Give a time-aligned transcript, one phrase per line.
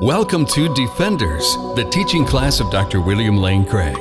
[0.00, 3.02] Welcome to Defenders, the teaching class of Dr.
[3.02, 3.98] William Lane Craig.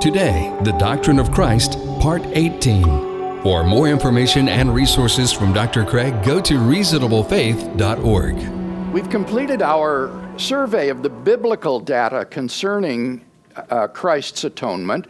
[0.00, 3.42] Today, the Doctrine of Christ, Part 18.
[3.44, 5.84] For more information and resources from Dr.
[5.84, 8.92] Craig, go to reasonablefaith.org.
[8.92, 13.24] We've completed our survey of the biblical data concerning
[13.54, 15.06] uh, Christ's atonement,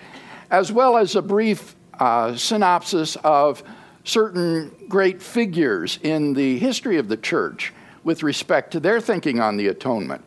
[0.50, 3.62] as well as a brief uh, synopsis of
[4.04, 7.72] certain great figures in the history of the church
[8.06, 10.24] with respect to their thinking on the atonement.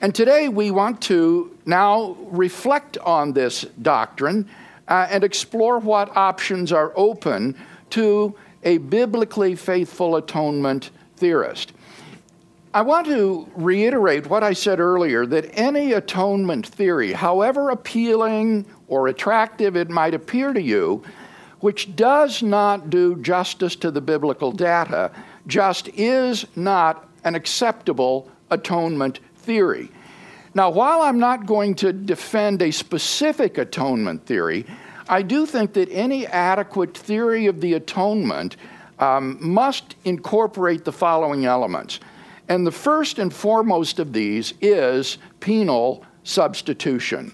[0.00, 4.48] And today we want to now reflect on this doctrine
[4.86, 7.56] uh, and explore what options are open
[7.90, 11.72] to a biblically faithful atonement theorist.
[12.72, 19.08] I want to reiterate what I said earlier that any atonement theory, however appealing or
[19.08, 21.02] attractive it might appear to you,
[21.58, 25.10] which does not do justice to the biblical data,
[25.46, 29.90] just is not an acceptable atonement theory.
[30.54, 34.66] Now, while I'm not going to defend a specific atonement theory,
[35.08, 38.56] I do think that any adequate theory of the atonement
[38.98, 42.00] um, must incorporate the following elements.
[42.48, 47.32] And the first and foremost of these is penal substitution.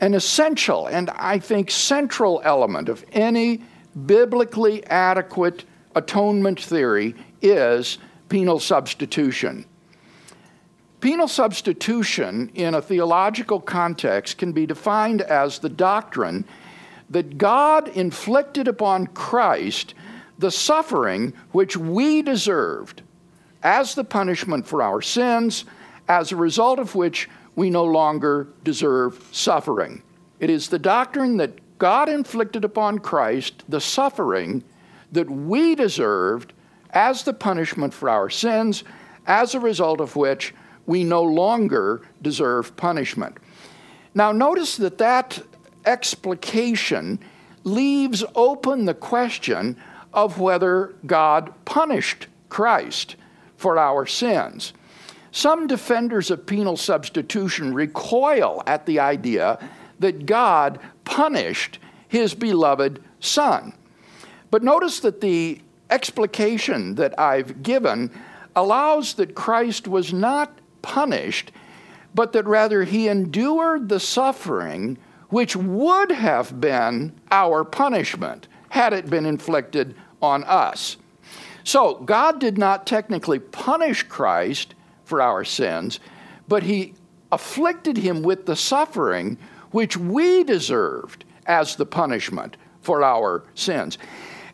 [0.00, 3.62] An essential and I think central element of any
[4.06, 5.64] biblically adequate
[5.94, 7.14] atonement theory
[7.50, 9.64] is penal substitution.
[11.00, 16.44] Penal substitution in a theological context can be defined as the doctrine
[17.10, 19.94] that God inflicted upon Christ
[20.38, 23.02] the suffering which we deserved
[23.62, 25.64] as the punishment for our sins,
[26.08, 30.02] as a result of which we no longer deserve suffering.
[30.40, 34.62] It is the doctrine that God inflicted upon Christ the suffering
[35.12, 36.52] that we deserved
[36.96, 38.82] as the punishment for our sins,
[39.26, 40.54] as a result of which
[40.86, 43.36] we no longer deserve punishment.
[44.14, 45.42] Now, notice that that
[45.84, 47.18] explication
[47.64, 49.76] leaves open the question
[50.14, 53.16] of whether God punished Christ
[53.58, 54.72] for our sins.
[55.32, 59.58] Some defenders of penal substitution recoil at the idea
[59.98, 61.78] that God punished
[62.08, 63.74] his beloved Son.
[64.50, 65.60] But notice that the
[65.90, 68.10] explication that I've given
[68.54, 71.52] allows that Christ was not punished,
[72.14, 74.98] but that rather he endured the suffering
[75.28, 80.96] which would have been our punishment had it been inflicted on us.
[81.64, 85.98] So, God did not technically punish Christ for our sins,
[86.46, 86.94] but he
[87.32, 89.36] afflicted him with the suffering
[89.72, 93.98] which we deserved as the punishment for our sins.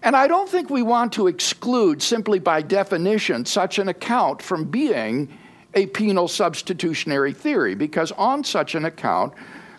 [0.02, 4.64] And I don't think we want to exclude, simply by definition, such an account from
[4.64, 5.38] being
[5.74, 9.32] a penal substitutionary theory, because on such an account,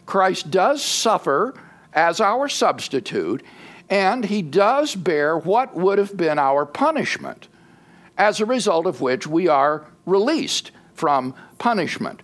[0.05, 1.53] Christ does suffer
[1.91, 3.43] as our substitute,
[3.89, 7.49] and he does bear what would have been our punishment,
[8.17, 12.21] as a result of which we are released from punishment.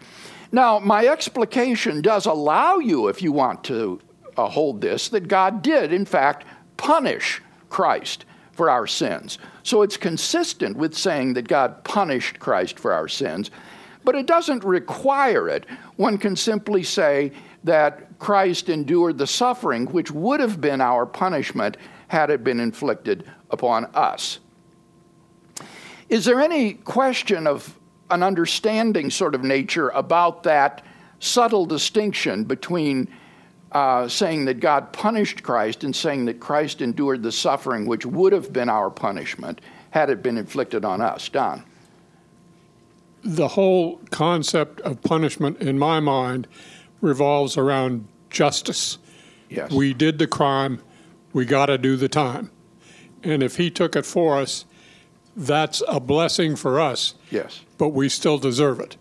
[0.52, 4.00] Now, my explication does allow you, if you want to
[4.38, 6.46] uh, hold this, that God did, in fact,
[6.78, 9.38] punish Christ for our sins.
[9.64, 13.52] So it's consistent with saying that God punished Christ for our sins,
[14.04, 15.66] but it doesn't require it.
[15.96, 17.32] One can simply say
[17.64, 23.26] that Christ endured the suffering which would have been our punishment had it been inflicted
[23.50, 24.40] upon us.
[26.10, 27.78] Is there any question of
[28.10, 30.84] an understanding sort of nature about that
[31.20, 33.08] subtle distinction between
[33.72, 38.34] uh, saying that God punished Christ and saying that Christ endured the suffering which would
[38.34, 41.30] have been our punishment had it been inflicted on us.
[41.30, 41.64] Don.
[43.24, 46.48] The whole concept of punishment, in my mind,
[47.02, 48.98] revolves around justice.
[49.50, 49.72] Yes.
[49.72, 50.82] We did the crime,
[51.34, 52.52] we got to do the time.
[53.24, 54.66] And if He took it for us,
[55.36, 57.16] that's a blessing for us.
[57.30, 57.62] Yes.
[57.78, 58.98] But we still deserve it.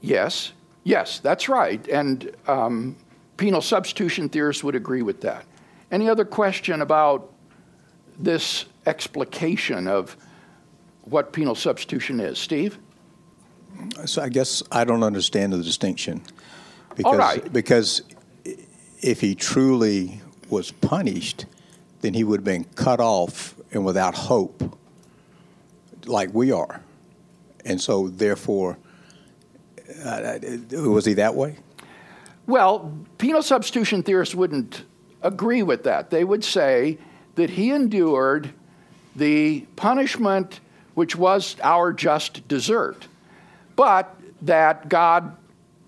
[0.00, 0.52] Yes.
[0.84, 1.86] Yes, that's right.
[1.88, 2.96] And um,
[3.36, 5.44] penal substitution theorists would agree with that.
[5.90, 7.32] Any other question about
[8.18, 10.16] this explication of
[11.02, 12.38] what penal substitution is?
[12.38, 12.78] Steve?
[14.06, 16.22] So I guess I don't understand the distinction.
[16.96, 17.52] Because, All right.
[17.52, 18.02] Because
[19.00, 21.46] if he truly was punished,
[22.00, 24.78] then he would have been cut off and without hope,
[26.06, 26.80] like we are.
[27.64, 28.78] And so, therefore,
[30.04, 30.38] uh,
[30.72, 31.56] was he that way?
[32.46, 34.84] Well, penal substitution theorists wouldn't
[35.22, 36.10] agree with that.
[36.10, 36.98] They would say
[37.34, 38.50] that he endured
[39.16, 40.60] the punishment
[40.96, 43.06] which was our just desert.
[43.76, 45.36] But that God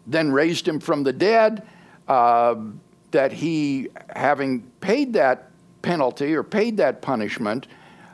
[0.06, 1.66] then raised him from the dead,
[2.06, 2.56] uh,
[3.10, 5.50] that he, having paid that
[5.80, 7.68] penalty or paid that punishment,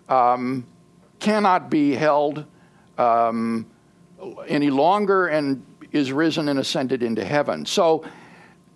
[0.08, 0.64] um,
[1.18, 2.44] cannot be held
[2.96, 3.66] um,
[4.46, 7.66] any longer and is risen and ascended into heaven.
[7.66, 8.04] So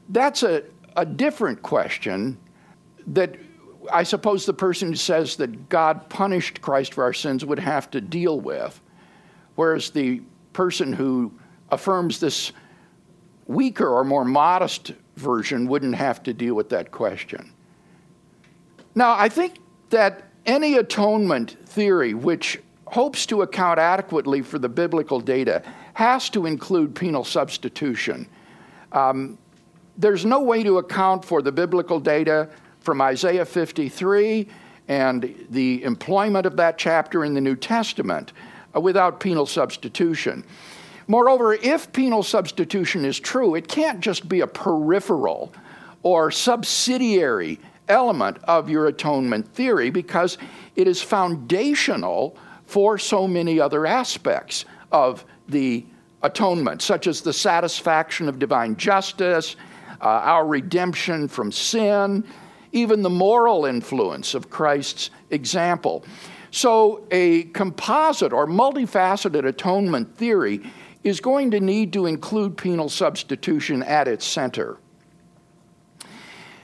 [0.09, 0.65] that's a,
[0.97, 2.39] a different question
[3.09, 3.37] that
[3.91, 7.91] I suppose the person who says that God punished Christ for our sins would have
[7.93, 8.81] to deal with,
[9.55, 10.23] whereas the
[10.53, 11.33] person who
[11.71, 12.53] affirms this
[13.47, 17.53] weaker or more modest version wouldn't have to deal with that question.
[18.95, 19.59] Now, I think
[19.91, 25.63] that any atonement theory which hopes to account adequately for the biblical data
[25.95, 28.27] has to include penal substitution.
[28.93, 29.39] Um,
[29.99, 32.49] there's no way to account for the biblical data
[32.81, 34.49] from Isaiah 53
[34.87, 38.33] and the employment of that chapter in the New Testament
[38.75, 40.45] uh, without penal substitution.
[41.09, 45.53] Moreover, if penal substitution is true, it can't just be a peripheral
[46.03, 47.59] or subsidiary
[47.89, 50.39] element of your atonement theory because
[50.77, 52.37] it is foundational
[52.67, 55.85] for so many other aspects of the
[56.23, 59.57] atonement, such as the satisfaction of divine justice,
[60.01, 62.25] uh, our redemption from sin,
[62.73, 66.05] even the moral influence of Christ's example.
[66.51, 70.63] So, a composite or multifaceted atonement theory
[71.05, 74.79] is going to need to include penal substitution at its center.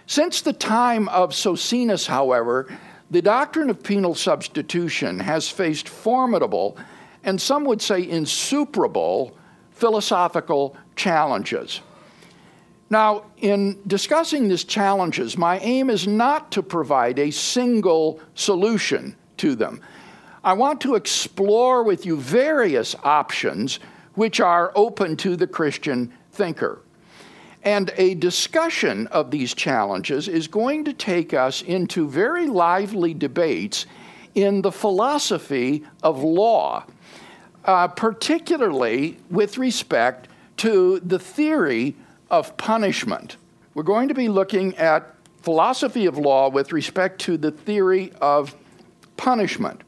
[0.06, 2.69] Since the time of Socinus, however,
[3.10, 6.76] the doctrine of penal substitution has faced formidable
[7.25, 9.37] and some would say insuperable
[9.70, 11.80] philosophical challenges.
[12.90, 19.54] Now, in discussing these challenges, my aim is not to provide a single solution to
[19.54, 19.81] them.
[20.42, 23.81] I want to explore with you various options
[24.14, 26.81] which are open to the Christian thinker.
[27.62, 33.87] And a discussion of these challenges is going to take us into very lively debates
[34.34, 36.84] in the philosophy of law,
[37.64, 40.28] uh, particularly with respect
[40.58, 41.96] to the theory
[42.31, 43.37] of punishment.
[43.75, 48.55] We're going to be looking at philosophy of law with respect to the theory of
[49.17, 49.82] punishment.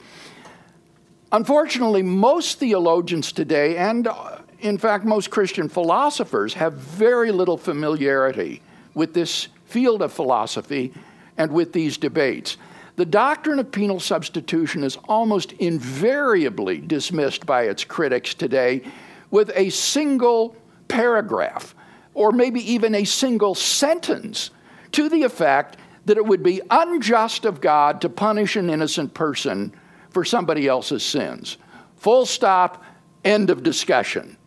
[1.33, 8.63] Unfortunately, most theologians today, and uh, in fact, most Christian philosophers, have very little familiarity
[8.95, 10.93] with this field of philosophy
[11.37, 12.57] and with these debates.
[12.97, 18.83] The doctrine of penal substitution is almost invariably dismissed by its critics today
[19.31, 20.57] with a single
[20.89, 21.75] paragraph
[22.17, 24.51] or maybe even a single sentence
[24.91, 25.77] to the effect
[26.07, 29.71] that it would be unjust of God to punish an innocent person
[30.09, 31.59] for somebody else's sins.
[31.97, 32.83] Full stop,
[33.23, 34.39] end of discussion.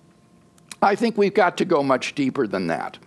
[0.82, 2.98] I think we've got to go much deeper than that.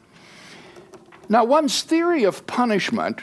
[1.29, 3.23] Now, one's theory of punishment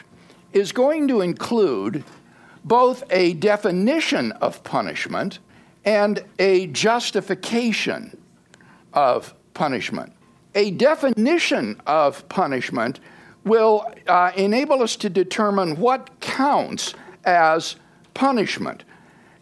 [0.52, 2.04] is going to include
[2.64, 5.38] both a definition of punishment
[5.86, 8.20] and a justification
[8.92, 10.12] of punishment.
[10.54, 13.00] A definition of punishment
[13.44, 16.94] will uh, enable us to determine what counts
[17.24, 17.76] as
[18.14, 18.84] punishment.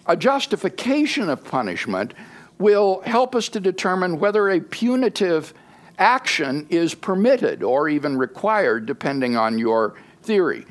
[0.06, 2.14] A justification of punishment
[2.58, 5.55] will help us to determine whether a punitive
[5.99, 10.65] action is permitted or even required, depending on your theory.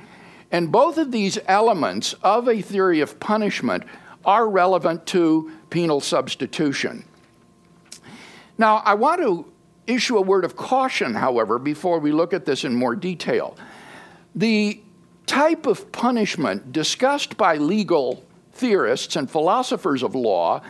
[0.51, 3.83] And both of these elements of a theory of punishment
[4.23, 7.03] are relevant to penal substitution.
[8.57, 9.51] Now, I want to
[9.87, 13.57] issue a word of caution, however, before we look at this in more detail.
[14.35, 14.81] The
[15.25, 20.61] type of punishment discussed by legal theorists and philosophers of law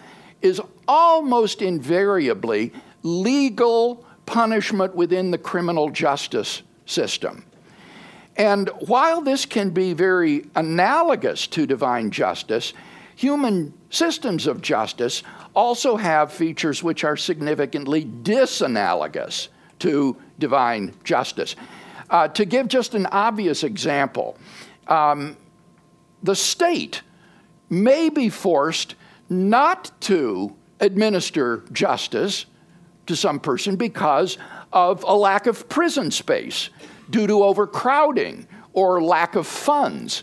[0.41, 2.71] is almost invariably
[3.03, 7.45] legal punishment within the criminal justice system.
[8.35, 12.73] And while this can be very analogous to divine justice,
[13.15, 15.23] human systems of justice
[15.57, 19.47] also have features which are significantly disanalogous
[19.79, 21.55] to divine justice.
[22.11, 24.37] Uh, to give just an obvious example,
[24.87, 25.35] um,
[26.21, 27.01] the state
[27.71, 28.93] may be forced
[29.29, 32.45] not to administer justice
[33.07, 34.37] to some person because
[34.71, 36.69] of a lack of prison space
[37.09, 40.21] due to overcrowding or lack of funds.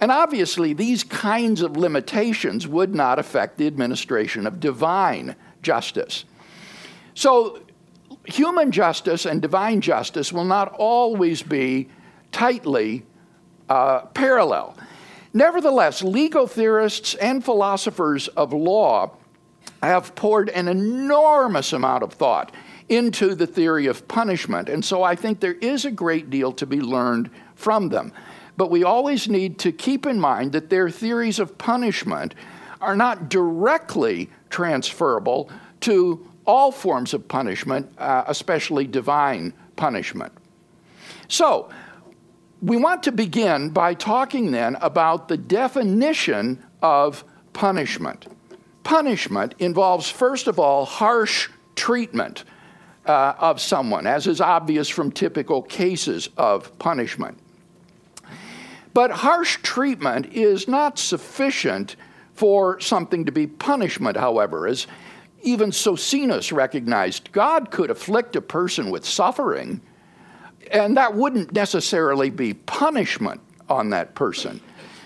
[0.00, 6.24] And obviously, these kinds of limitations would not affect the administration of divine justice.
[7.14, 7.60] So,
[8.24, 11.88] human justice and divine justice will not always be
[12.32, 13.04] tightly
[13.68, 14.76] uh, parallel.
[15.32, 19.12] Nevertheless, legal theorists and philosophers of law
[19.82, 22.52] have poured an enormous amount of thought
[22.88, 24.68] into the theory of punishment.
[24.68, 28.12] And so I think there is a great deal to be learned from them.
[28.60, 32.34] But we always need to keep in mind that their theories of punishment
[32.82, 35.50] are not directly transferable
[35.80, 40.30] to all forms of punishment, uh, especially divine punishment.
[41.26, 41.70] So,
[42.60, 47.24] we want to begin by talking then about the definition of
[47.54, 48.26] punishment.
[48.84, 52.44] Punishment involves, first of all, harsh treatment
[53.06, 57.39] uh, of someone, as is obvious from typical cases of punishment.
[58.92, 61.96] But harsh treatment is not sufficient
[62.34, 64.86] for something to be punishment, however, as
[65.42, 69.80] even Socinus recognized God could afflict a person with suffering,
[70.70, 74.60] and that wouldn't necessarily be punishment on that person.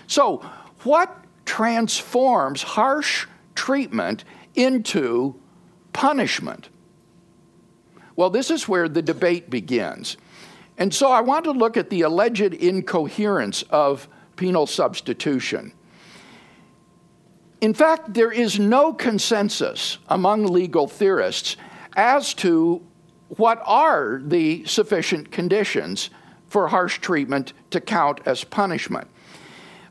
[0.07, 0.37] So,
[0.83, 1.15] what
[1.45, 4.23] transforms harsh treatment
[4.55, 5.35] into
[5.93, 6.69] punishment?
[8.15, 10.17] Well, this is where the debate begins.
[10.77, 15.71] And so I want to look at the alleged incoherence of penal substitution.
[17.61, 21.55] In fact, there is no consensus among legal theorists
[21.95, 22.81] as to
[23.29, 26.09] what are the sufficient conditions
[26.49, 29.07] for harsh treatment to count as punishment.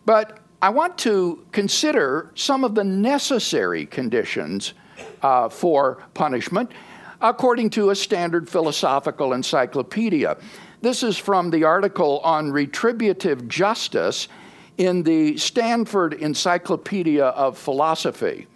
[0.07, 4.75] But I want to consider some of the necessary conditions
[5.23, 6.71] uh, for punishment
[7.21, 10.37] according to a standard philosophical encyclopedia.
[10.85, 14.29] This is from the article on retributive justice
[14.77, 18.47] in the Stanford Encyclopedia of Philosophy.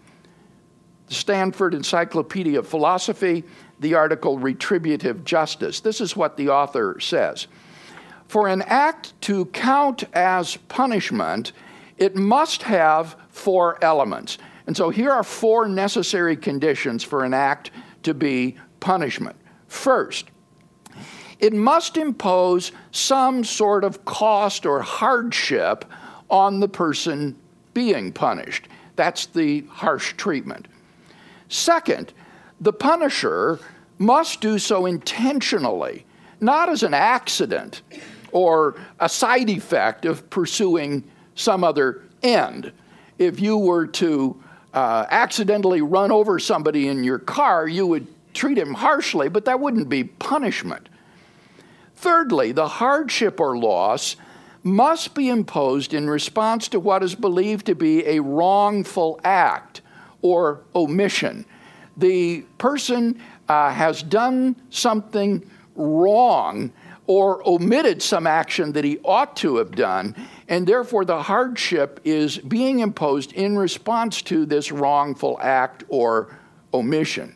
[1.06, 3.44] The Stanford Encyclopedia of Philosophy,
[3.80, 5.80] the article Retributive Justice.
[5.80, 7.47] This is what the author says
[8.26, 11.52] For an act to count as punishment,
[11.97, 14.37] it must have four elements.
[14.66, 17.70] And so here are four necessary conditions for an act
[18.02, 19.37] to be punishment.
[19.66, 20.26] First,
[21.40, 25.85] it must impose some sort of cost or hardship
[26.30, 27.37] on the person
[27.75, 28.68] being punished.
[28.97, 30.66] That's the harsh treatment.
[31.49, 32.12] Second,
[32.61, 33.61] the punisher
[33.99, 36.04] must do so intentionally,
[36.40, 37.83] not as an accident
[38.33, 41.04] or a side effect of pursuing
[41.35, 42.73] some other end.
[43.18, 44.42] If you were to
[44.75, 49.59] uh, accidentally run over somebody in your car, you would treat him harshly, but that
[49.59, 50.88] wouldn't be punishment.
[51.99, 54.14] Thirdly, the hardship or loss
[54.62, 59.81] must be imposed in response to what is believed to be a wrongful act
[60.23, 61.45] or omission.
[61.97, 66.71] The person uh, has done something wrong
[67.09, 70.14] or omitted some action that he ought to have done,
[70.47, 76.38] and therefore the hardship is being imposed in response to this wrongful act or
[76.73, 77.35] omission.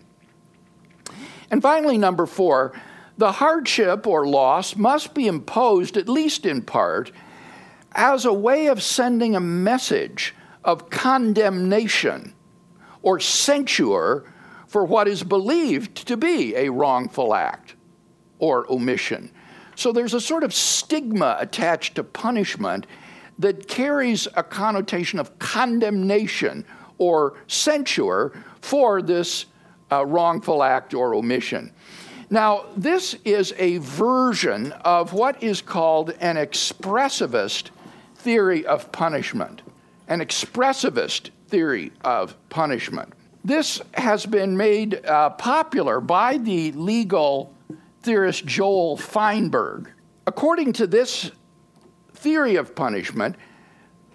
[1.50, 2.72] And finally, number four,
[3.18, 7.12] the hardship or loss must be imposed, at least in part,
[7.92, 12.34] as a way of sending a message of condemnation
[13.02, 14.24] or censure
[14.66, 17.74] for what is believed to be a wrongful act
[18.38, 19.30] or omission.
[19.74, 22.86] So there's a sort of stigma attached to punishment
[23.38, 26.64] that carries a connotation of condemnation
[26.98, 29.46] or censure for this
[29.90, 31.72] uh, wrongful act or omission.
[32.32, 37.68] Now, this is a version of what is called an expressivist
[38.14, 39.60] theory of punishment,
[40.08, 43.12] an expressivist theory of punishment.
[43.44, 47.52] This has been made uh, popular by the legal
[48.00, 49.90] theorist Joel Feinberg.
[50.26, 51.32] According to this
[52.14, 53.36] theory of punishment,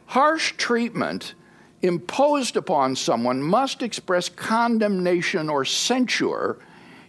[0.07, 1.35] harsh treatment
[1.83, 6.57] imposed upon someone must express condemnation or censure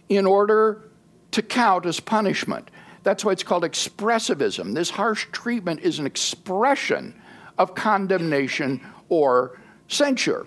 [0.07, 0.83] in order
[1.31, 2.69] to count as punishment.
[3.03, 4.73] That's why it's called expressivism.
[4.73, 7.19] This harsh treatment is an expression
[7.57, 10.45] of condemnation or censure.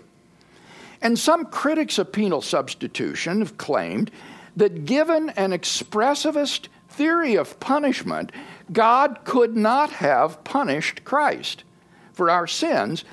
[1.00, 4.10] And some critics of penal substitution have claimed
[4.56, 8.30] that given an expressivist theory of punishment,
[8.70, 11.64] God could not have punished Christ
[12.12, 13.04] for our sins.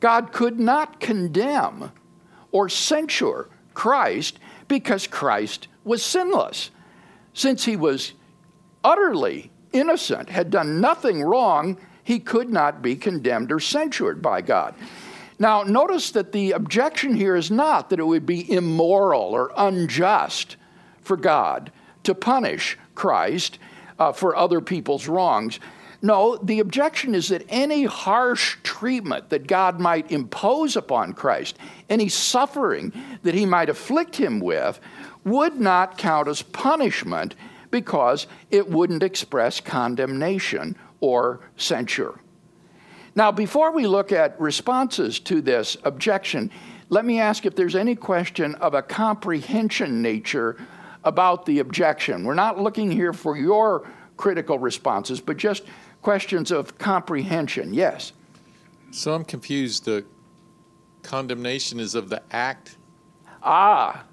[0.00, 1.92] God could not condemn
[2.52, 6.70] or censure Christ because Christ was sinless
[7.34, 8.12] since he was
[8.82, 14.74] utterly innocent, had done nothing wrong, he could not be condemned or censured by God.
[15.38, 20.56] Now, notice that the objection here is not that it would be immoral or unjust
[21.00, 21.72] for God
[22.02, 23.58] to punish Christ
[23.98, 25.60] uh, for other people's wrongs.
[26.02, 31.58] No, the objection is that any harsh treatment that God might impose upon Christ,
[31.90, 32.92] any suffering
[33.22, 34.80] that he might afflict him with,
[35.24, 37.34] would not count as punishment
[37.70, 42.18] because it wouldn't express condemnation or censure.
[43.14, 46.50] Now, before we look at responses to this objection,
[46.88, 50.56] let me ask if there's any question of a comprehension nature
[51.04, 52.24] about the objection.
[52.24, 55.64] We're not looking here for your critical responses, but just
[56.02, 57.74] questions of comprehension.
[57.74, 58.12] Yes?
[58.90, 59.84] So I'm confused.
[59.84, 60.04] The
[61.02, 62.76] condemnation is of the act?
[63.42, 64.04] Ah,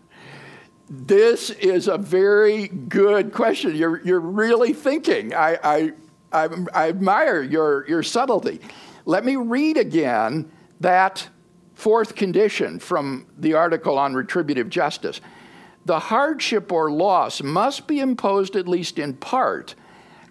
[0.90, 3.76] this is a very good question.
[3.76, 5.34] You're, you're really thinking.
[5.34, 5.94] I, I,
[6.32, 8.62] I, I admire your, your subtlety.
[9.06, 11.28] Let me read again that
[11.74, 15.20] fourth condition from the article on retributive justice.
[15.86, 19.76] The hardship or loss must be imposed, at least in part,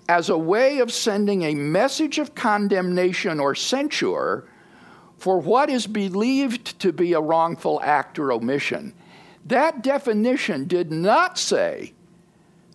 [0.09, 4.49] as a way of sending a message of condemnation or censure
[5.19, 8.93] for what is believed to be a wrongful act or omission.
[9.47, 11.93] That definition did not say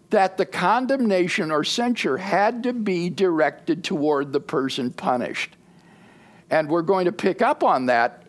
[0.10, 5.56] that the condemnation or censure had to be directed toward the person punished.
[6.50, 8.24] And we're going to pick up on that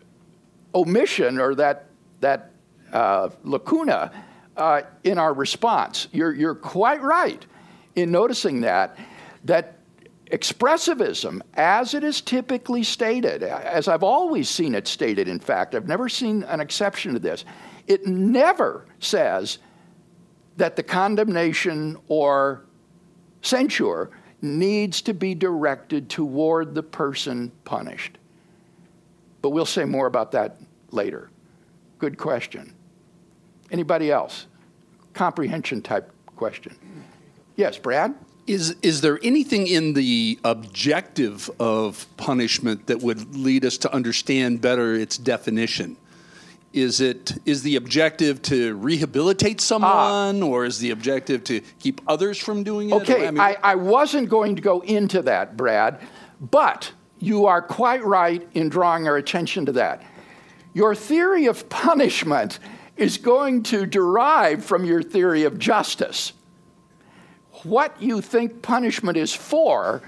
[0.73, 1.87] omission or that,
[2.21, 2.51] that
[2.93, 4.11] uh, lacuna
[4.55, 6.07] uh, in our response.
[6.13, 7.45] You're, you're quite right
[7.95, 8.97] in noticing that,
[9.43, 9.77] that
[10.31, 15.87] expressivism, as it is typically stated, as I've always seen it stated, in fact, I've
[15.87, 17.45] never seen an exception to this,
[17.87, 19.59] it never says
[20.57, 22.65] that the condemnation or
[23.41, 28.17] censure needs to be directed toward the person punished.
[29.41, 30.57] But we'll say more about that
[30.91, 31.29] later.
[31.99, 32.73] Good question.
[33.71, 34.47] Anybody else?
[35.13, 36.75] Comprehension type question.
[37.55, 38.15] Yes, Brad?
[38.45, 44.59] Is, is there anything in the objective of punishment that would lead us to understand
[44.59, 45.95] better its definition?
[46.73, 50.45] Is it is the objective to rehabilitate someone, ah.
[50.45, 52.95] or is the objective to keep others from doing it?
[52.95, 56.01] Okay, I, mean, I, I wasn't going to go into that, Brad,
[56.41, 60.01] but you are quite right in drawing our attention to that.
[60.73, 62.57] Your theory of punishment
[62.97, 66.33] is going to derive from your theory of justice
[67.63, 70.01] what you think punishment is for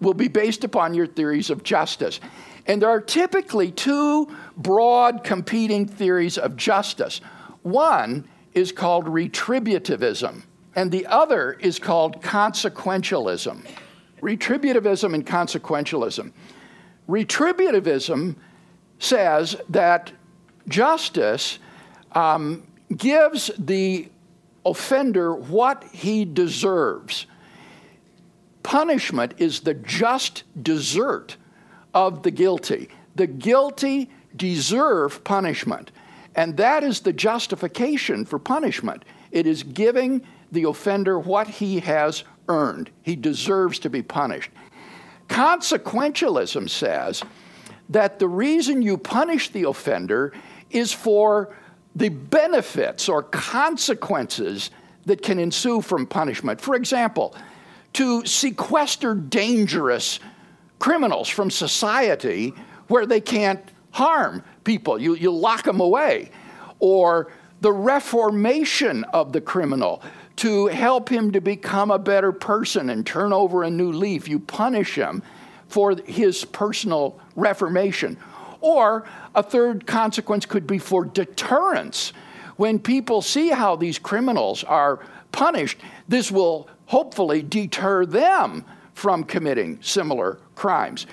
[0.00, 2.20] will be based upon your theories of justice.
[2.66, 7.20] And there are typically two broad competing theories of justice.
[7.62, 10.42] One is called retributivism,
[10.74, 13.66] and the other is called consequentialism.
[14.20, 16.32] Retributivism and consequentialism.
[17.08, 18.36] Retributivism
[18.98, 20.12] says that
[20.68, 21.58] justice
[22.12, 24.08] um, gives the
[24.64, 27.26] offender what he deserves.
[28.62, 31.36] Punishment is the just desert
[31.94, 32.88] of the guilty.
[33.14, 35.90] The guilty deserve punishment.
[36.34, 39.04] And that is the justification for punishment.
[39.30, 42.90] It is giving the offender what he has earned.
[43.02, 44.50] He deserves to be punished.
[45.28, 47.22] Consequentialism says
[47.88, 50.32] that the reason you punish the offender
[50.70, 51.54] is for
[51.94, 54.70] the benefits or consequences
[55.04, 56.60] that can ensue from punishment.
[56.60, 57.34] For example,
[57.94, 60.20] to sequester dangerous
[60.78, 62.54] criminals from society
[62.88, 66.30] where they can't harm people, you, you lock them away.
[66.78, 70.02] Or the reformation of the criminal
[70.36, 74.28] to help him to become a better person and turn over a new leaf.
[74.28, 75.22] You punish him
[75.68, 78.18] for his personal reformation.
[78.60, 82.12] Or a third consequence could be for deterrence.
[82.56, 85.00] When people see how these criminals are
[85.32, 88.64] punished, this will hopefully deter them
[88.94, 91.06] from committing similar crimes.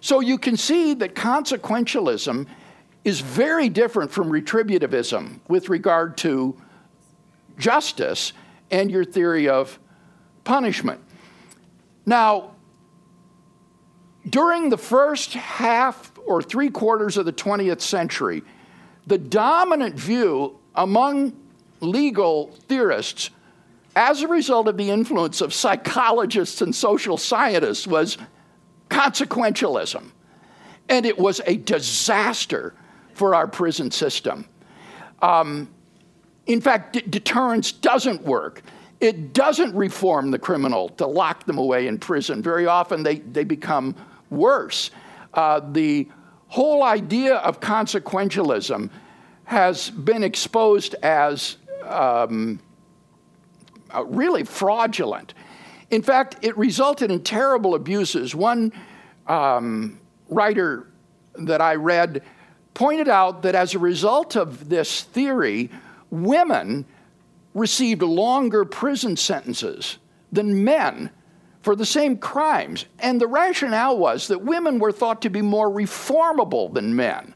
[0.00, 2.46] So you can see that consequentialism
[3.04, 6.56] is very different from retributivism with regard to
[7.58, 8.32] justice
[8.70, 9.78] and your theory of
[10.44, 11.00] punishment.
[12.04, 12.52] Now,
[14.28, 18.42] during the first half or three quarters of the 20th century,
[19.06, 21.32] the dominant view among
[21.80, 23.30] legal theorists,
[23.94, 28.18] as a result of the influence of psychologists and social scientists, was
[28.90, 30.10] consequentialism.
[30.88, 32.74] And it was a disaster
[33.14, 34.46] for our prison system.
[35.22, 35.68] Um,
[36.46, 38.62] in fact, d- deterrence doesn't work.
[39.00, 42.42] It doesn't reform the criminal to lock them away in prison.
[42.42, 43.94] Very often they, they become
[44.30, 44.90] worse.
[45.34, 46.08] Uh, the
[46.48, 48.90] whole idea of consequentialism
[49.44, 52.60] has been exposed as um,
[53.94, 55.34] uh, really fraudulent.
[55.90, 58.34] In fact, it resulted in terrible abuses.
[58.34, 58.72] One
[59.26, 60.88] um, writer
[61.34, 62.22] that I read
[62.74, 65.70] pointed out that as a result of this theory,
[66.10, 66.84] women
[67.54, 69.98] received longer prison sentences
[70.32, 71.10] than men
[71.66, 72.84] for the same crimes.
[73.00, 77.34] And the rationale was that women were thought to be more reformable than men.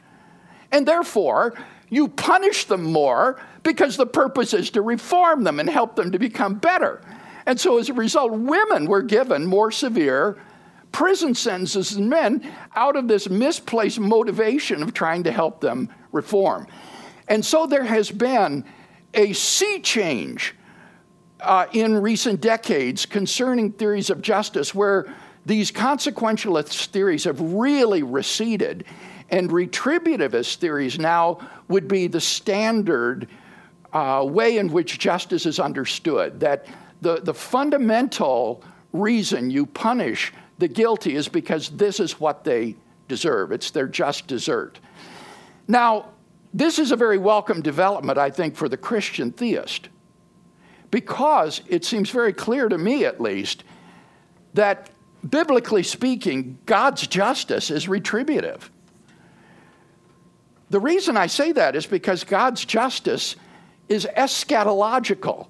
[0.71, 1.55] And therefore,
[1.89, 6.19] you punish them more because the purpose is to reform them and help them to
[6.21, 7.03] become better.
[7.45, 10.41] And so, as a result, women were given more severe
[10.93, 16.69] prison sentences than men out of this misplaced motivation of trying to help them reform.
[17.27, 18.65] And so, there has been
[19.13, 20.55] a sea change
[21.43, 25.13] uh, in recent decades concerning theories of justice where
[25.47, 28.85] these consequentialist theories have really receded,
[29.31, 33.29] and retributivist theories now would be the standard
[33.93, 36.41] uh, way in which justice is understood.
[36.41, 36.67] That
[37.01, 42.77] the, the fundamental reason you punish the guilty is because this is what they
[43.09, 44.79] deserve, it's their just desert.
[45.67, 46.11] Now,
[46.53, 49.89] this is a very welcome development, I think, for the Christian theist
[50.91, 53.65] because it seems very clear to me, at least,
[54.55, 54.91] that
[55.29, 58.71] biblically speaking, God's justice is retributive.
[60.71, 63.37] The reason I say that is because God's justice
[63.89, 65.49] is eschatological.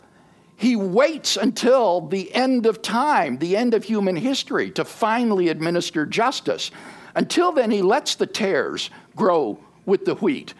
[0.56, 6.04] He waits until the end of time, the end of human history, to finally administer
[6.04, 6.70] justice.
[7.14, 10.54] Until then, he lets the tares grow with the wheat.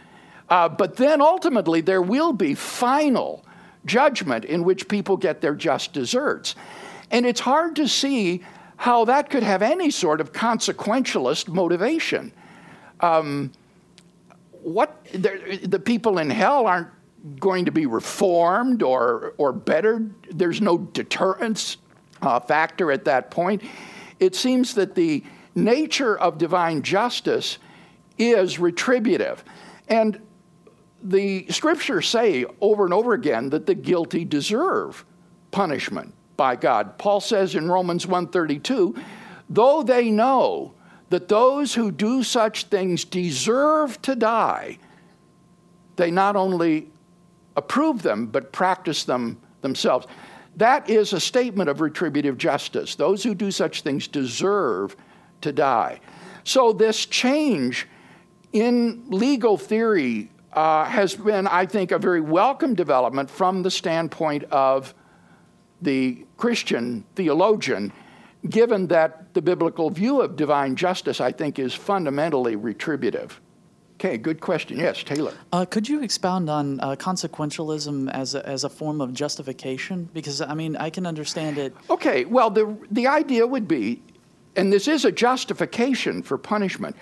[0.48, 3.44] Uh, but then ultimately, there will be final
[3.84, 6.54] judgment in which people get their just deserts.
[7.10, 8.42] And it's hard to see
[8.76, 12.32] how that could have any sort of consequentialist motivation.
[13.00, 13.52] Um,
[14.62, 16.88] what the people in hell aren't
[17.38, 20.12] going to be reformed or or bettered.
[20.30, 21.76] There's no deterrence
[22.22, 23.62] uh, factor at that point.
[24.18, 27.58] It seems that the nature of divine justice
[28.18, 29.44] is retributive,
[29.88, 30.20] and
[31.02, 35.04] the scriptures say over and over again that the guilty deserve
[35.50, 36.98] punishment by God.
[36.98, 38.96] Paul says in Romans 1:32,
[39.48, 40.74] though they know
[41.10, 44.78] that those who do such things deserve to die,
[45.96, 46.90] they not only
[47.56, 50.06] approve them but practice them themselves.
[50.56, 52.94] That is a statement of retributive justice.
[52.94, 54.96] Those who do such things deserve
[55.40, 56.00] to die.
[56.44, 57.86] So this change
[58.52, 64.44] in legal theory uh, has been, I think, a very welcome development from the standpoint
[64.44, 64.94] of
[65.82, 67.92] the Christian theologian,
[68.48, 73.40] given that the biblical view of divine justice, I think, is fundamentally retributive.
[73.94, 74.78] Okay, good question.
[74.78, 75.34] Yes, Taylor.
[75.52, 80.08] Uh, could you expound on uh, consequentialism as a, as a form of justification?
[80.14, 81.74] Because, I mean, I can understand it.
[81.90, 84.02] Okay, well, the, the idea would be,
[84.56, 86.96] and this is a justification for punishment,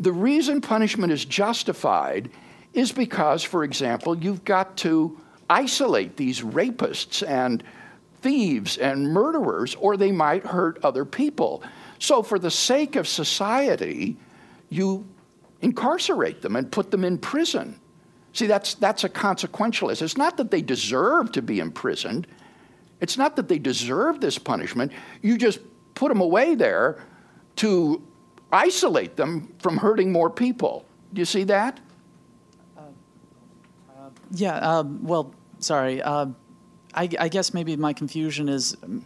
[0.00, 2.30] the reason punishment is justified
[2.72, 7.62] is because, for example, you've got to isolate these rapists and
[8.22, 11.62] thieves and murderers, or they might hurt other people.
[11.98, 14.16] So, for the sake of society,
[14.70, 15.06] you
[15.60, 17.78] incarcerate them and put them in prison.
[18.32, 20.00] See, that's, that's a consequentialist.
[20.00, 22.26] It's not that they deserve to be imprisoned,
[23.00, 24.92] it's not that they deserve this punishment.
[25.20, 25.58] You just
[25.94, 27.02] put them away there
[27.56, 28.02] to
[28.52, 30.84] isolate them from hurting more people.
[31.12, 31.80] Do you see that?
[32.76, 32.80] Uh,
[33.90, 36.02] uh, yeah, um, well, sorry.
[36.02, 36.26] Uh,
[36.94, 39.04] I, I, guess maybe my confusion is um,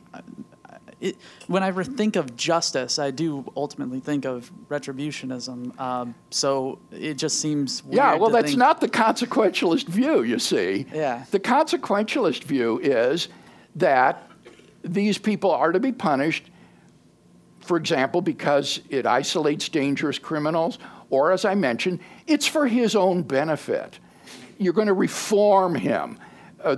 [1.05, 1.17] it,
[1.49, 5.79] when I think of justice, I do ultimately think of retributionism.
[5.79, 8.15] Um, so it just seems yeah.
[8.15, 8.59] Well, that's think...
[8.59, 10.23] not the consequentialist view.
[10.23, 11.25] You see, yeah.
[11.31, 13.29] The consequentialist view is
[13.77, 14.31] that
[14.83, 16.51] these people are to be punished
[17.65, 20.79] for example, because it isolates dangerous criminals,
[21.11, 23.99] or as I mentioned, it's for his own benefit.
[24.59, 26.19] You're going to reform him.
[26.63, 26.77] Uh,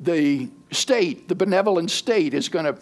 [0.00, 2.76] the state, the benevolent state, is going to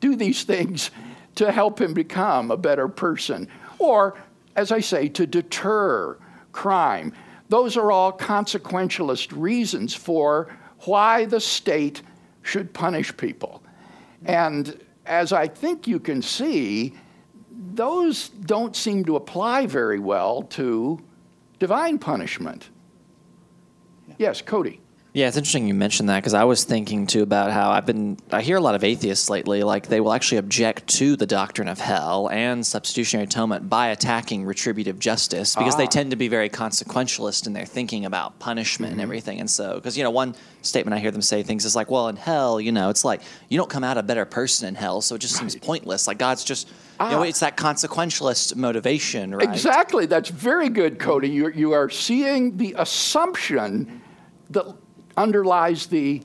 [0.00, 0.90] do these things
[1.36, 3.48] to help him become a better person.
[3.78, 4.18] Or,
[4.56, 6.16] as I say, to deter
[6.52, 7.12] crime.
[7.48, 10.48] Those are all consequentialist reasons for
[10.80, 12.02] why the state
[12.42, 13.62] should punish people.
[14.24, 16.94] And as I think you can see,
[17.74, 21.00] those don't seem to apply very well to
[21.58, 22.70] divine punishment.
[24.18, 24.80] Yes, Cody.
[25.12, 28.16] Yeah, it's interesting you mentioned that because I was thinking too about how I've been.
[28.30, 31.66] I hear a lot of atheists lately, like they will actually object to the doctrine
[31.66, 35.90] of hell and substitutionary atonement by attacking retributive justice because they ah.
[35.90, 39.06] tend to be very consequentialist in their thinking about punishment and mm-hmm.
[39.06, 39.40] everything.
[39.40, 42.06] And so, because you know, one statement I hear them say things is like, "Well,
[42.06, 45.00] in hell, you know, it's like you don't come out a better person in hell,
[45.00, 46.06] so it just seems pointless.
[46.06, 46.68] Like God's just,
[47.00, 47.22] you know, ah.
[47.22, 49.48] it's that consequentialist motivation, right?
[49.48, 50.06] Exactly.
[50.06, 51.30] That's very good, Cody.
[51.30, 54.02] You, you are seeing the assumption
[54.50, 54.66] that
[55.16, 56.22] underlies the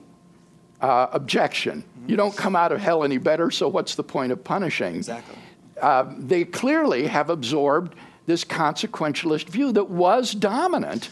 [0.82, 1.84] uh, objection.
[2.08, 4.96] You don't come out of hell any better, so what's the point of punishing?
[4.96, 5.38] Exactly.
[5.82, 7.96] Uh, they clearly have absorbed
[8.28, 11.10] this consequentialist view that was dominant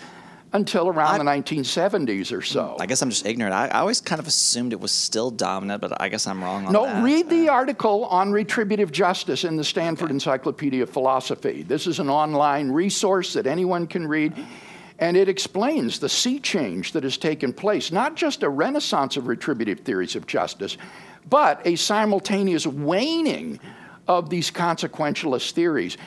[0.53, 2.77] until around the 1970s or so.
[2.79, 3.55] I guess I'm just ignorant.
[3.55, 6.67] I, I always kind of assumed it was still dominant, but I guess I'm wrong
[6.67, 7.03] on No, that.
[7.03, 11.63] read the article on retributive justice in the Stanford Encyclopedia of Philosophy.
[11.63, 14.33] This is an online resource that anyone can read,
[14.99, 19.27] and it explains the sea change that has taken place, not just a renaissance of
[19.27, 20.77] retributive theories of justice,
[21.29, 23.60] but a simultaneous waning
[24.08, 25.97] of these consequentialist theories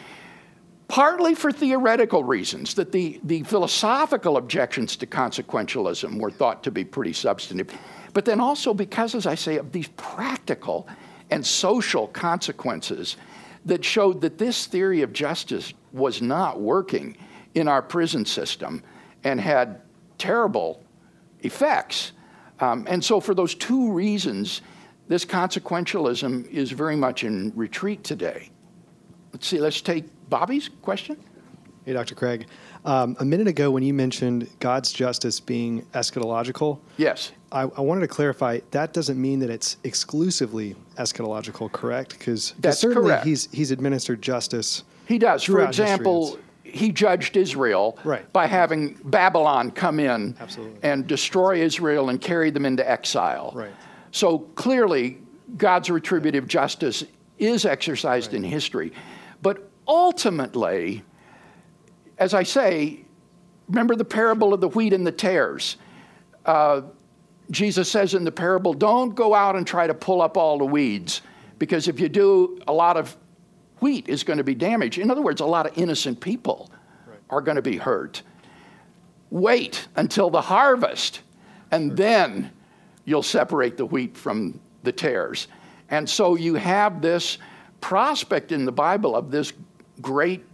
[0.88, 6.84] partly for theoretical reasons, that the, the philosophical objections to consequentialism were thought to be
[6.84, 7.72] pretty substantive,
[8.12, 10.86] but then also because, as I say, of these practical
[11.30, 13.16] and social consequences
[13.64, 17.16] that showed that this theory of justice was not working
[17.56, 18.82] in our prison system
[19.24, 19.80] and had
[20.18, 20.84] terrible
[21.40, 22.12] effects.
[22.60, 24.60] Um, and so, for those two reasons,
[25.08, 28.50] this consequentialism is very much in retreat today.
[29.32, 31.16] Let's see, let's take Bobby's question.
[31.84, 32.14] Hey, Dr.
[32.14, 32.46] Craig.
[32.84, 37.32] Um, a minute ago, when you mentioned God's justice being eschatological, Yes.
[37.52, 42.18] I, I wanted to clarify that doesn't mean that it's exclusively eschatological, correct?
[42.18, 43.24] Because That's certainly correct.
[43.24, 44.82] he's he's administered justice.
[45.06, 45.44] He does.
[45.44, 46.38] For example,
[46.76, 48.30] he judged Israel Right.
[48.32, 50.78] by having Babylon come in Absolutely.
[50.82, 53.52] and destroy Israel and carry them into exile.
[53.54, 53.70] Right.
[54.12, 55.18] So clearly,
[55.56, 57.04] God's retributive justice
[57.38, 58.92] is exercised in history.
[59.42, 61.02] But ultimately,
[62.18, 63.00] as I say,
[63.68, 65.76] remember the parable of the wheat and the tares.
[66.44, 66.82] Uh,
[67.50, 70.64] Jesus says in the parable, don't go out and try to pull up all the
[70.64, 71.22] weeds,
[71.58, 73.16] because if you do, a lot of
[73.80, 74.98] wheat is going to be damaged.
[74.98, 76.70] In other words, a lot of innocent people
[77.30, 78.22] are going to be hurt.
[79.30, 81.20] Wait until the harvest,
[81.70, 82.50] and then
[83.04, 85.48] you'll separate the wheat from the tares.
[85.90, 87.38] And so you have this
[87.80, 89.52] prospect in the Bible of this
[90.00, 90.44] great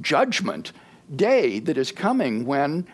[0.00, 0.72] judgment
[1.16, 2.86] day that is coming when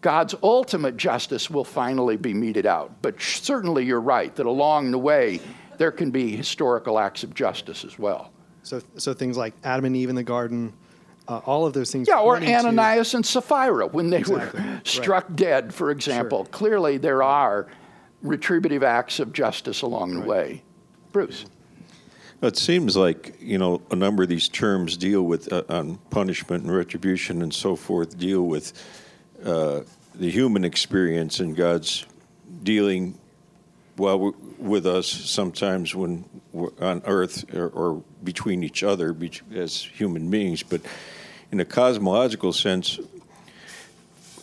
[0.00, 3.02] God's ultimate justice will finally be meted out.
[3.02, 5.40] But certainly you're right that along the way
[5.76, 8.32] there can be historical acts of justice as well.
[8.62, 10.72] So so things like Adam and Eve in the garden,
[11.26, 12.08] uh, all of those things.
[12.08, 14.86] Yeah, or pointing to- Ananias and Sapphira when they Exactly, were right.
[14.86, 16.44] struck dead, for example.
[16.50, 17.66] Clearly there are
[18.22, 20.62] retributive acts of justice along the way.
[21.12, 21.46] Bruce.
[22.40, 26.64] It seems like you know a number of these terms deal with uh, on punishment
[26.64, 28.72] and retribution and so forth deal with
[29.44, 29.80] uh,
[30.14, 32.06] the human experience and God's
[32.62, 33.18] dealing
[33.98, 39.16] well with us sometimes when we're on Earth or, or between each other
[39.54, 40.80] as human beings, but
[41.50, 42.98] in a cosmological sense,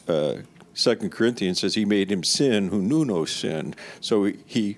[0.07, 0.37] uh,
[0.73, 3.75] Second Corinthians says he made him sin who knew no sin.
[4.01, 4.77] So he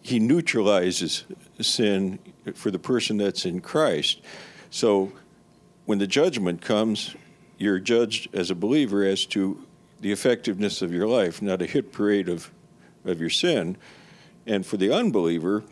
[0.00, 1.24] he neutralizes
[1.60, 2.18] sin
[2.54, 4.22] for the person that's in Christ.
[4.70, 5.12] So
[5.84, 7.14] when the judgment comes,
[7.58, 9.62] you're judged as a believer as to
[10.00, 12.50] the effectiveness of your life, not a hit parade of,
[13.04, 13.76] of your sin.
[14.48, 15.62] And for the unbeliever,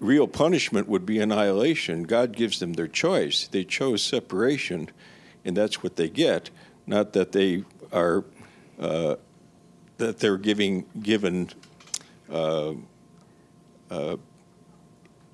[0.00, 2.04] real punishment would be annihilation.
[2.04, 3.46] God gives them their choice.
[3.46, 4.90] They chose separation,
[5.44, 6.48] and that's what they get.
[6.86, 8.24] Not that they are
[8.80, 9.16] uh,
[9.98, 11.50] that they're giving given
[12.32, 12.72] uh,
[13.90, 14.16] uh,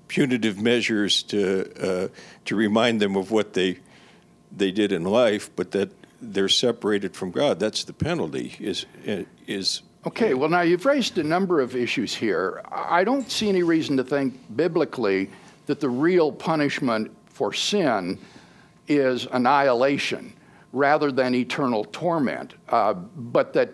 [0.09, 2.07] punitive measures to uh,
[2.43, 3.79] to remind them of what they
[4.55, 7.57] they did in life, but that they're separated from God.
[7.57, 8.57] That's the penalty.
[8.59, 8.85] Is
[9.47, 12.63] is Okay, well, now you've raised a number of issues here.
[12.71, 15.29] I don't see any reason to think biblically
[15.67, 18.17] that the real punishment for sin
[18.87, 20.33] is annihilation
[20.73, 23.73] rather than eternal torment, uh, but that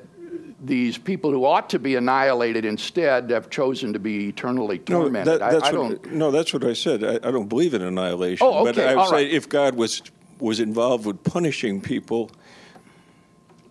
[0.66, 5.40] these people who ought to be annihilated instead have chosen to be eternally no, tormented.
[5.40, 6.14] that, that's I, I what, don't.
[6.14, 7.04] no, that's what I said.
[7.04, 8.46] I, I don't believe in annihilation.
[8.46, 9.32] Oh, But okay, I would all say right.
[9.32, 10.02] if God was
[10.40, 12.30] was involved with punishing people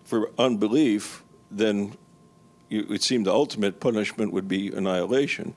[0.03, 1.93] for unbelief, then
[2.69, 5.53] it would seem the ultimate punishment would be annihilation.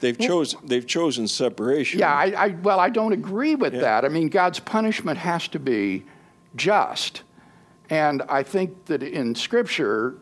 [0.00, 2.00] They've chose they've chosen separation.
[2.00, 4.04] Yeah, I, I well, I don't agree with that.
[4.04, 6.04] I mean, God's punishment has to be
[6.56, 7.22] just,
[7.88, 10.16] and I think that in Scripture,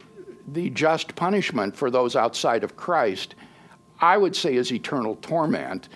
[0.48, 3.34] the just punishment for those outside of Christ,
[4.00, 5.88] I would say, is eternal torment.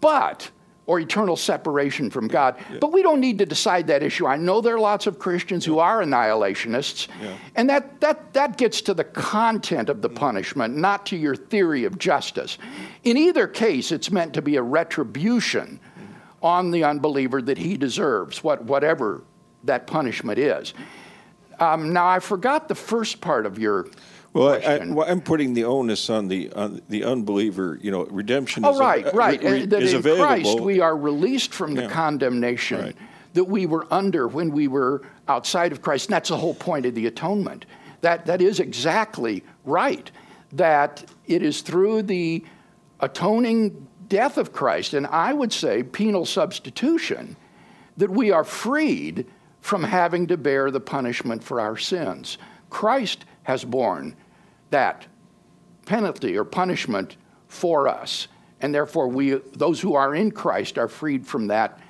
[0.00, 0.50] But
[0.86, 2.56] or eternal separation from God.
[2.58, 2.78] Yeah.
[2.80, 4.26] But we don't need to decide that issue.
[4.26, 7.36] I know there are lots of Christians who are annihilationists, yeah.
[7.54, 11.84] and that, that, that gets to the content of the punishment, not to your theory
[11.84, 12.58] of justice.
[13.04, 16.04] In either case, it's meant to be a retribution mm.
[16.42, 19.22] on the unbeliever that he deserves, what, whatever
[19.64, 20.74] that punishment is.
[21.60, 23.86] Um, now, I forgot the first part of your
[24.32, 27.78] well, I, am putting the onus on the on the unbeliever.
[27.82, 28.64] You know, redemption.
[28.64, 29.44] Oh, is right, a, right.
[29.44, 30.24] Uh, re, that is in available.
[30.24, 32.96] Christ we are released from the condemnation right.
[33.34, 36.06] that we were under when we were outside of Christ.
[36.06, 37.66] And that's the whole point of the atonement.
[38.00, 40.10] That that is exactly right.
[40.52, 42.44] That it is through the
[43.00, 47.36] atoning death of Christ, and I would say penal substitution,
[47.96, 49.26] that we are freed
[49.60, 52.38] from having to bear the punishment for our sins.
[52.68, 54.14] Christ has borne
[54.70, 55.06] that
[55.86, 57.16] penalty or punishment
[57.48, 58.28] for us.
[58.60, 61.80] And therefore, we, those who are in Christ are freed from that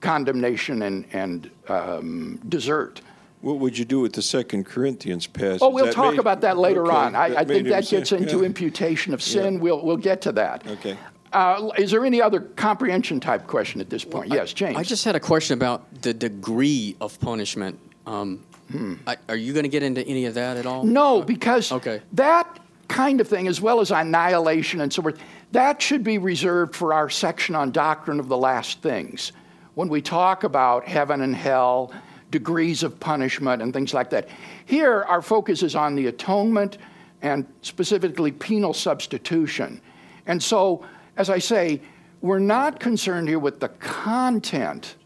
[0.00, 3.00] condemnation and, and um, desert.
[3.40, 5.62] What would you do with the Second Corinthians passage?
[5.62, 7.14] Oh, we'll talk made, about that later okay, on.
[7.14, 8.44] I, I think that gets into yeah.
[8.44, 9.54] imputation of sin.
[9.54, 9.60] Yeah.
[9.60, 10.66] We'll, we'll get to that.
[10.66, 10.98] Okay.
[11.32, 14.30] Uh, is there any other comprehension type question at this point?
[14.30, 14.76] Well, yes, James.
[14.76, 17.78] I just had a question about the degree of punishment.
[18.06, 18.94] Um, Hmm.
[19.06, 20.84] I, are you going to get into any of that at all?
[20.84, 22.02] No, because okay.
[22.14, 25.18] that kind of thing, as well as annihilation and so forth,
[25.52, 29.32] that should be reserved for our section on doctrine of the last things.
[29.74, 31.92] When we talk about heaven and hell,
[32.30, 34.28] degrees of punishment, and things like that.
[34.64, 36.78] Here, our focus is on the atonement
[37.22, 39.80] and specifically penal substitution.
[40.26, 40.84] And so,
[41.16, 41.80] as I say,
[42.20, 44.96] we're not concerned here with the content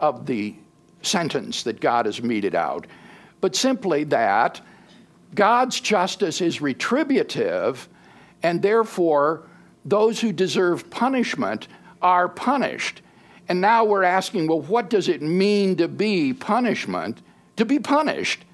[0.00, 0.54] of the
[1.06, 2.86] sentence that God has meted out,
[3.40, 4.60] but simply that
[5.34, 7.88] God's justice is retributive,
[8.42, 9.42] and therefore
[9.84, 11.68] those who deserve punishment
[12.00, 13.02] are punished.
[13.48, 17.20] And now we're asking, well, what does it mean to be punishment,
[17.56, 18.44] to be punished?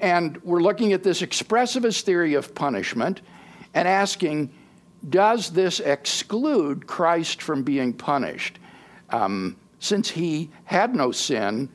[0.00, 3.20] And we're looking at this expressivist theory of punishment
[3.74, 4.50] and asking,
[5.10, 8.58] does this exclude Christ from being punished?
[9.10, 11.68] Um, since he had no sin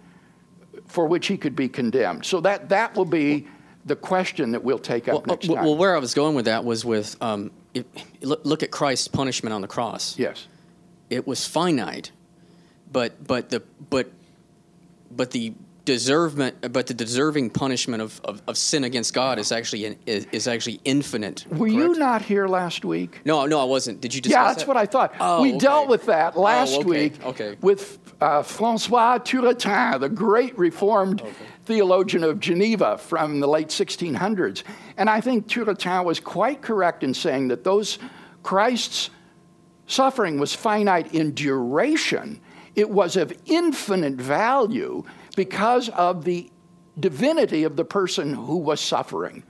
[0.87, 2.25] for which he could be condemned.
[2.25, 3.47] So that, that will be
[3.85, 5.63] the question that we'll take up well, next time.
[5.63, 7.85] Well, where I was going with that was with um, it,
[8.21, 10.17] look at Christ's punishment on the cross.
[10.17, 10.47] Yes,
[11.09, 12.11] it was finite,
[12.91, 14.11] but but the but
[15.11, 15.53] but the
[15.85, 20.47] deservement, but the deserving punishment of, of, of sin against God is actually is, is
[20.47, 21.45] actually infinite.
[21.49, 21.73] Were correct?
[21.73, 23.21] you not here last week?
[23.25, 23.99] No, no, I wasn't.
[23.99, 24.21] Did you?
[24.23, 24.67] Yeah, that's that?
[24.67, 25.13] what I thought.
[25.19, 25.57] Oh, we okay.
[25.57, 26.89] dealt with that last oh, okay.
[26.89, 27.57] week okay.
[27.61, 31.31] with uh, Francois Turretin, the great Reformed okay.
[31.65, 34.63] theologian of Geneva from the late 1600s,
[34.97, 37.99] and I think Turretin was quite correct in saying that those
[38.41, 39.09] Christ's
[39.87, 42.39] suffering was finite in duration.
[42.75, 45.03] It was of infinite value
[45.35, 46.49] because of the
[46.99, 49.43] divinity of the person who was suffering.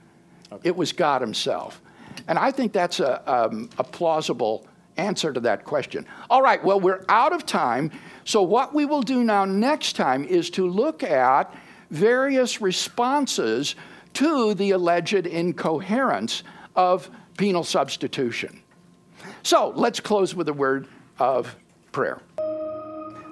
[0.50, 0.68] Okay.
[0.68, 1.80] It was God Himself.
[2.28, 4.66] And I think that's a, um, a plausible
[4.96, 6.06] answer to that question.
[6.30, 7.90] All right, well, we're out of time.
[8.24, 11.54] So, what we will do now next time is to look at
[11.90, 13.74] various responses
[14.14, 16.42] to the alleged incoherence
[16.76, 18.62] of penal substitution.
[19.42, 21.54] So, let's close with a word of
[21.92, 22.20] prayer.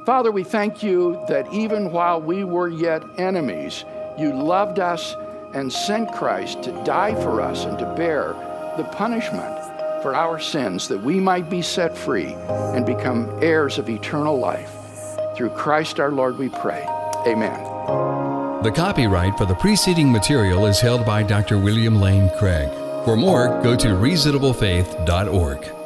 [0.05, 3.85] Father, we thank you that even while we were yet enemies,
[4.19, 5.15] you loved us
[5.55, 8.35] and sent Christ to die for us and to bear
[8.77, 9.59] the punishment
[10.03, 14.73] for our sins that we might be set free and become heirs of eternal life.
[15.37, 16.85] Through Christ our Lord, we pray.
[17.27, 17.63] Amen.
[18.65, 21.59] The copyright for the preceding material is held by Dr.
[21.59, 22.71] William Lane Craig.
[23.05, 25.82] For more, go to reasonablefaith.org.